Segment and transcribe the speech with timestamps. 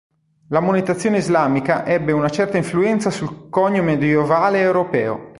[0.47, 5.29] La monetazione islamica ebbe una certa influenza sul conio medievale europeo.